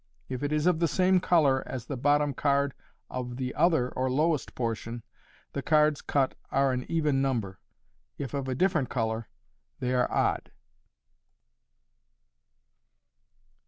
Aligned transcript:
If 0.29 0.41
it 0.41 0.51
is 0.51 0.65
of 0.65 0.79
the 0.79 0.87
same 0.87 1.19
colour 1.19 1.61
as 1.67 1.85
the 1.85 1.95
bottom 1.95 2.33
card 2.33 2.73
of 3.07 3.37
the 3.37 3.53
other 3.53 3.89
or 3.91 4.09
lowest 4.09 4.55
portion, 4.55 5.03
the 5.53 5.61
cards 5.61 6.01
cut 6.01 6.33
are 6.51 6.71
an 6.71 6.87
even 6.89 7.21
number 7.21 7.59
* 7.89 8.17
if 8.17 8.33
of 8.33 8.47
a 8.47 8.55
different 8.55 8.89
colour, 8.89 9.27
they 9.79 9.93
are 9.93 10.11
odd. 10.11 10.49